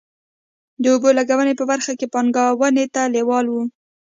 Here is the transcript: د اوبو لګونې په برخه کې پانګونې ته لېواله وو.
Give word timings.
د 0.81 0.83
اوبو 0.93 1.09
لګونې 1.17 1.53
په 1.59 1.63
برخه 1.71 1.91
کې 1.99 2.11
پانګونې 2.13 2.85
ته 2.93 3.01
لېواله 3.13 3.49
وو. 3.53 3.63